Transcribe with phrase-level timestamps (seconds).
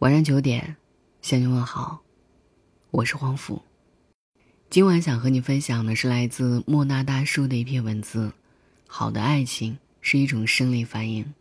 [0.00, 0.76] 晚上九点，
[1.20, 2.00] 向你问好，
[2.90, 3.60] 我是黄甫。
[4.70, 8.32] 今晚想和你分享的是来自莫那大叔的一篇文字：
[8.86, 11.34] 好的爱情是一种生理反应。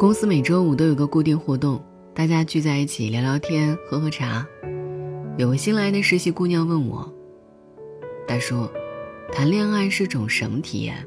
[0.00, 1.80] 公司每周五都有个固定活动，
[2.12, 4.44] 大家聚在一起聊聊天、喝喝茶。
[5.38, 7.14] 有个新来的实习姑娘问我
[8.26, 8.68] ：“大叔。”
[9.32, 11.06] 谈恋爱是种什么体验？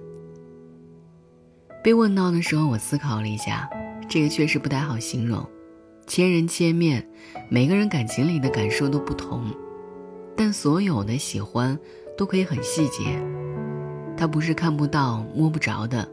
[1.81, 3.70] 被问到的时候，我思考了一下，
[4.09, 5.48] 这个确实不太好形容。
[6.05, 7.08] 千人千面，
[7.49, 9.45] 每个人感情里的感受都不同，
[10.35, 11.80] 但所有的喜欢
[12.17, 13.20] 都可以很细节。
[14.17, 16.08] 它不是看不到、摸不着的，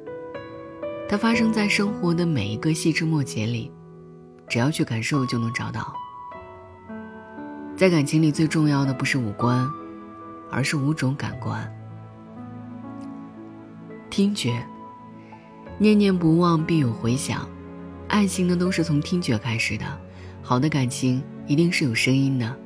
[1.09, 3.73] 它发生在生活的每一个细枝末节里，
[4.49, 5.93] 只要去感受就能找到。
[7.77, 9.69] 在感情里，最重要的不是五官，
[10.51, 11.71] 而是五种感官。
[14.09, 14.65] 听觉，
[15.79, 17.47] 念念不忘必有回响，
[18.09, 19.85] 爱情呢都是从听觉开始的，
[20.43, 22.57] 好的感情一定是有声音的，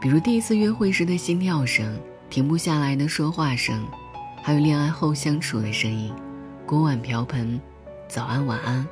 [0.00, 1.98] 比如第一次约会时的心跳声，
[2.30, 3.84] 停不下来的说话声，
[4.42, 6.12] 还有恋爱后相处的声音，
[6.64, 7.60] 锅碗瓢盆，
[8.06, 8.86] 早安晚安。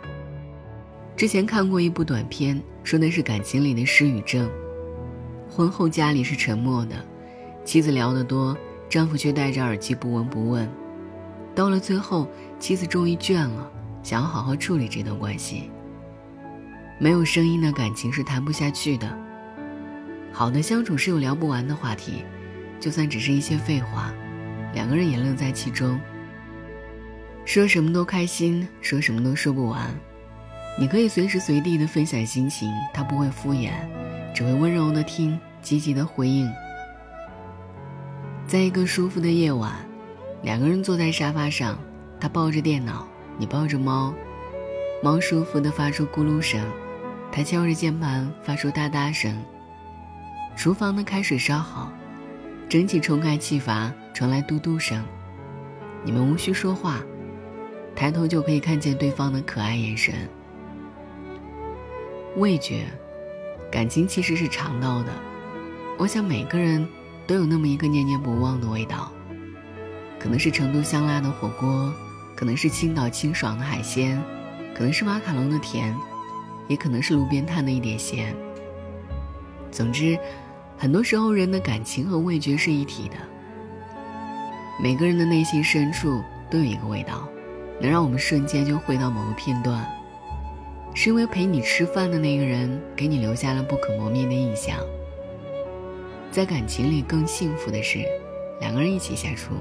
[1.17, 4.51] 之前看过一部短片，说的是感情里的失语症，
[5.49, 6.97] 婚后家里是沉默的，
[7.65, 8.57] 妻子聊得多，
[8.89, 10.69] 丈夫却戴着耳机不闻不问。
[11.55, 13.71] 到了最后，妻子终于倦了，
[14.03, 15.71] 想要好好处理这段关系。
[16.99, 19.19] 没有声音的感情是谈不下去的。
[20.33, 22.25] 好的相处是有聊不完的话题，
[22.81, 24.13] 就算只是一些废话，
[24.73, 25.99] 两个人也乐在其中。
[27.45, 29.95] 说什么都开心，说什么都说不完。
[30.77, 33.71] 你可以随时随地的分享心情，他不会敷衍，
[34.35, 36.51] 只会温柔的听，积极的回应。
[38.45, 39.73] 在一个舒服的夜晚。
[40.45, 41.79] 两个人坐在沙发上，
[42.21, 44.13] 他抱着电脑，你抱着猫，
[45.03, 46.63] 猫舒服地发出咕噜声，
[47.33, 49.43] 他敲着键盘发出哒哒声。
[50.55, 51.91] 厨房的开水烧好，
[52.69, 55.03] 蒸汽冲开气阀，传来嘟嘟声。
[56.05, 57.01] 你们无需说话，
[57.97, 60.15] 抬头就可以看见对方的可爱眼神。
[62.37, 62.85] 味觉，
[63.73, 65.11] 感情其实是尝到的。
[65.97, 66.87] 我想每个人
[67.27, 69.11] 都有那么一个念念不忘的味道。
[70.25, 71.93] 可能是成都香辣的火锅，
[72.35, 74.19] 可能是青岛清爽的海鲜，
[74.75, 75.95] 可能是马卡龙的甜，
[76.67, 78.35] 也可能是路边摊的一点咸。
[79.71, 80.19] 总之，
[80.79, 83.17] 很多时候人的感情和味觉是一体的。
[84.83, 87.29] 每个人的内心深处都有一个味道，
[87.79, 89.87] 能让我们瞬间就回到某个片段，
[90.95, 94.79] 是因为陪你吃饭的那个人给你留下了不可磨灭的印象。
[96.31, 97.99] 在感情里更幸福的是，
[98.59, 99.53] 两个人一起下厨。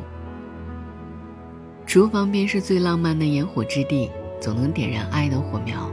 [1.85, 4.09] 厨房便是最浪漫的烟火之地，
[4.41, 5.91] 总能点燃爱的火苗。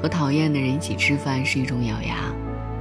[0.00, 2.32] 和讨厌的人一起吃饭是一种咬牙，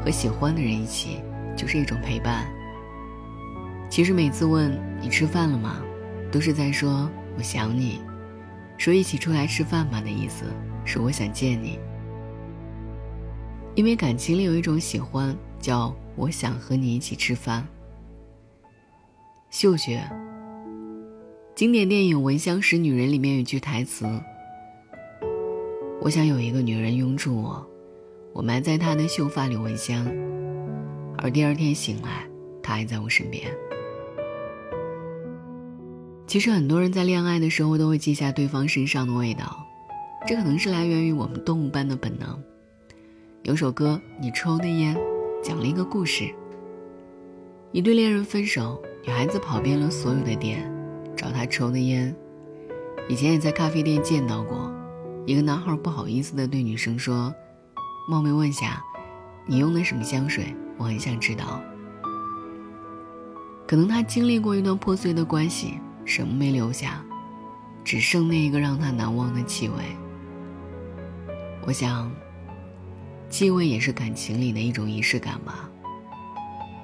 [0.03, 1.19] 和喜欢的人一起
[1.57, 2.47] 就是一种陪伴。
[3.89, 5.81] 其实每次问你吃饭了吗，
[6.31, 7.99] 都是在说我想你，
[8.77, 10.45] 说一起出来吃饭吧的意思
[10.85, 11.77] 是我想见你。
[13.75, 17.67] 因为感情里有一种喜欢，叫我想和你一起吃饭。
[19.49, 20.01] 嗅觉。
[21.59, 24.05] 经典电影《闻香识女人》里面有句台词
[25.99, 27.67] ：“我想有一个女人拥住我，
[28.31, 30.09] 我埋在她的秀发里闻香，
[31.17, 32.25] 而第二天醒来，
[32.63, 33.51] 她还在我身边。”
[36.25, 39.67] 其实很多人在恋爱的时候都会记下对方身上的味道，
[40.25, 42.41] 这可能是来源于我们动物般的本能。
[43.43, 44.95] 有首歌《你抽的烟》，
[45.43, 46.33] 讲了一个故事：
[47.73, 50.73] 一对恋人分手，女孩子跑遍了所有的店。
[51.19, 52.15] 找他抽的烟，
[53.09, 54.73] 以前也在咖啡店见到过。
[55.25, 57.35] 一个男孩不好意思的对女生说
[58.07, 58.81] ：“冒昧问下，
[59.45, 60.55] 你用的什么香水？
[60.77, 61.61] 我很想知道。”
[63.67, 67.03] 可能他经历过一段破碎的关系，什么没留下，
[67.83, 69.75] 只剩那一个让他难忘的气味。
[71.67, 72.09] 我想，
[73.29, 75.69] 气味也是感情里的一种仪式感吧。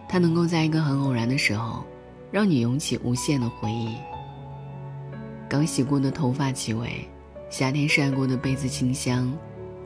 [0.10, 1.86] 它能够在一个很偶然的时候，
[2.32, 3.96] 让你涌起无限的回忆。
[5.48, 7.08] 刚洗过的头发气味，
[7.50, 9.32] 夏天晒过的被子清香，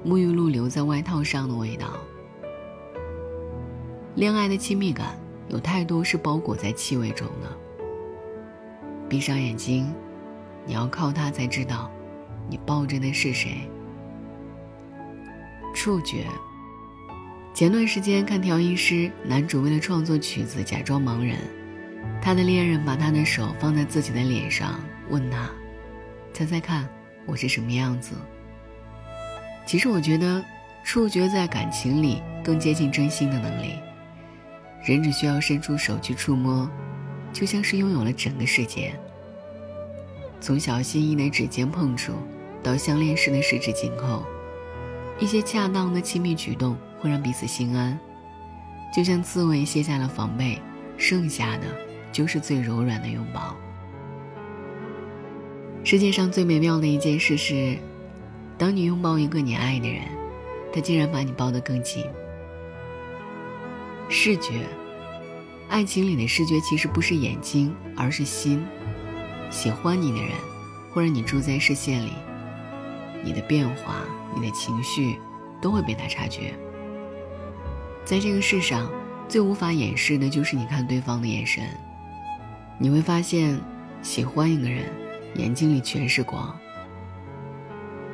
[0.05, 1.87] 沐浴露留在外套上的味道。
[4.15, 5.17] 恋爱的亲密感
[5.49, 7.57] 有太多是包裹在气味中的。
[9.09, 9.93] 闭上眼睛，
[10.65, 11.91] 你要靠它才知道，
[12.49, 13.69] 你抱着的是谁。
[15.75, 16.25] 触觉。
[17.53, 21.37] 前段时间看调音师，男主为了创作曲子假装盲人，
[22.21, 24.79] 他的恋人把他的手放在自己的脸上，
[25.09, 25.49] 问他
[26.33, 26.87] ：“猜猜看，
[27.25, 28.15] 我是什么样子？”
[29.65, 30.43] 其实我觉得，
[30.83, 33.75] 触觉在感情里更接近真心的能力。
[34.83, 36.69] 人只需要伸出手去触摸，
[37.33, 38.93] 就像是拥有了整个世界。
[40.41, 42.13] 从小心翼翼的指尖碰触，
[42.63, 44.23] 到相恋时的十指紧扣，
[45.19, 47.99] 一些恰当的亲密举动会让彼此心安。
[48.95, 50.59] 就像刺猬卸下了防备，
[50.97, 51.65] 剩下的
[52.11, 53.55] 就是最柔软的拥抱。
[55.83, 57.77] 世界上最美妙的一件事是，
[58.57, 60.03] 当你拥抱一个你爱的人，
[60.73, 62.05] 他竟然把你抱得更紧。
[64.09, 64.65] 视觉，
[65.69, 68.63] 爱情里的视觉其实不是眼睛，而是心。
[69.49, 70.31] 喜欢你的人，
[70.91, 72.11] 会让你住在视线里，
[73.23, 74.01] 你的变化、
[74.35, 75.15] 你的情绪，
[75.61, 76.53] 都会被他察觉。
[78.03, 78.91] 在这个世上，
[79.27, 81.63] 最无法掩饰的就是你看对方的眼神。
[82.77, 83.59] 你会发现，
[84.01, 84.91] 喜欢一个人，
[85.39, 86.53] 眼睛里全是光。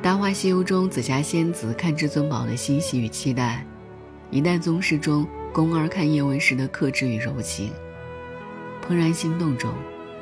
[0.00, 3.64] 大话西游》中，紫霞仙子看至尊宝的欣喜与期待；
[4.30, 7.70] 一代宗师中，宫二看叶问时的克制与柔情；
[8.88, 9.74] 怦然心动中，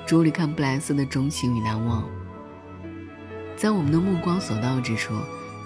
[0.07, 2.03] 朱莉看布莱斯的钟情与难忘。
[3.55, 5.13] 在我们的目光所到之处，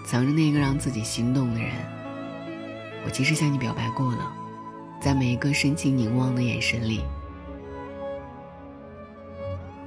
[0.04, 1.70] 藏着那个让自己心动的人。
[3.04, 4.32] 我其实向你表白过了，
[5.00, 7.02] 在每一个深情凝望的眼神里。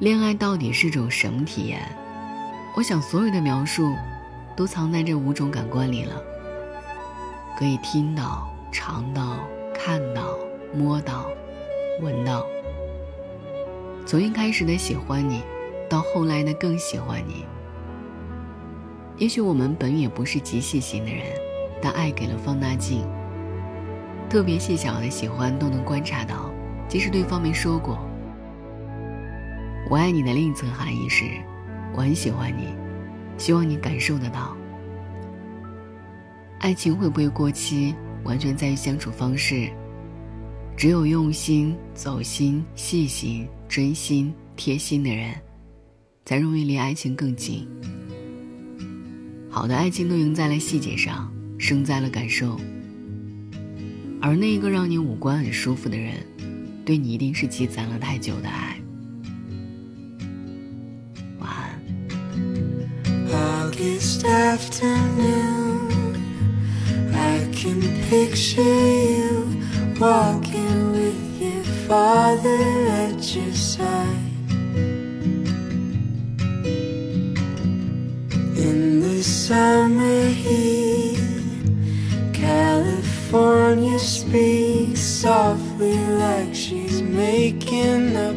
[0.02, 1.80] 恋爱到底是种什么体验？
[2.76, 3.94] 我想所有的描述，
[4.56, 6.16] 都藏在这五种感官里了。
[7.56, 9.38] 可以听到、尝到。
[9.76, 10.36] 看到、
[10.76, 11.28] 摸到、
[12.02, 12.46] 闻到，
[14.06, 15.42] 从一开始的喜欢你，
[15.90, 17.46] 到后来的更喜欢你。
[19.18, 21.26] 也许我们本也不是极细心的人，
[21.82, 23.08] 但爱给了放大镜，
[24.30, 26.52] 特别细小的喜欢都能观察到，
[26.88, 27.98] 即使对方没说过。
[29.92, 31.26] 我爱你的另一层含义是，
[31.94, 32.74] 我很喜欢你，
[33.38, 34.56] 希望你感受得到。
[36.60, 37.94] 爱情会不会过期？
[38.24, 39.70] 完全在于相处方式。
[40.78, 45.36] 只有用心、走心、细心、真心、贴心的人，
[46.24, 47.68] 才容易离爱情更近。
[49.50, 52.58] 好的爱情都赢在了细节上，胜在了感受。
[54.22, 56.14] 而那一个让你五官很舒服的人，
[56.86, 58.78] 对你一定是积攒了太久的爱。
[64.24, 64.52] 安。
[67.62, 69.46] can picture you
[70.00, 72.64] walking with your father
[73.04, 74.18] at your side.
[78.58, 81.20] In the summer heat,
[82.34, 88.36] California speaks softly like she's making up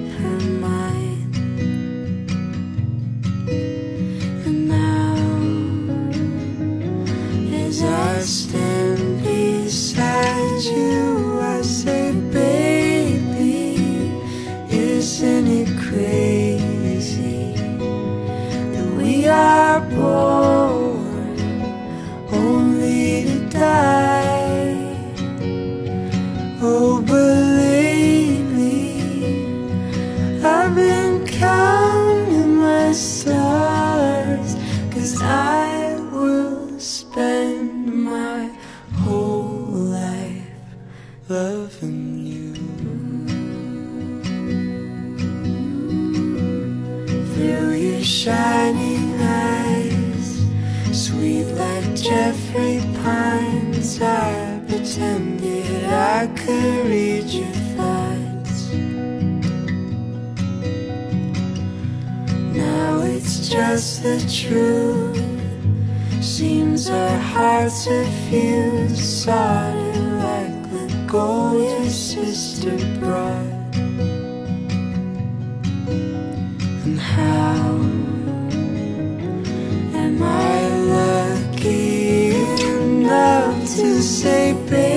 [19.74, 21.36] are born
[22.30, 24.76] only to die?
[26.62, 28.86] Oh, but lately
[30.44, 34.50] I've been counting my stars,
[34.92, 37.70] cause I will spend
[38.12, 38.42] my
[39.02, 40.66] whole life
[41.28, 41.93] loving
[63.44, 66.24] it's just the truth.
[66.24, 73.76] Seems our hearts are fused, solid like the gold your sister brought
[76.84, 77.64] And how
[80.02, 82.30] am I lucky
[82.64, 84.93] enough to say baby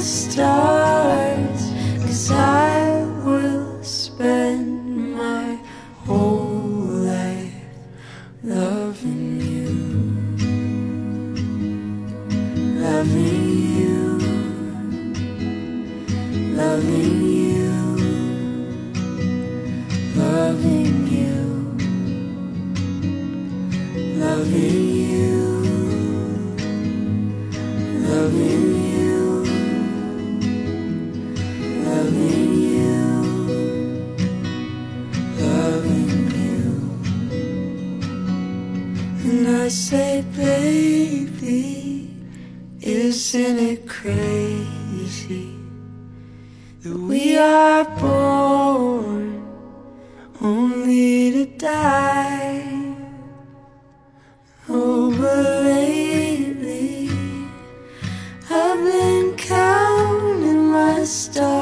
[0.00, 0.87] stars
[39.28, 42.10] And I say, baby,
[42.80, 45.54] isn't it crazy
[46.80, 49.46] that we are born
[50.40, 52.94] only to die?
[54.66, 57.10] Oh, but lately
[58.48, 61.57] I've been counting my stars.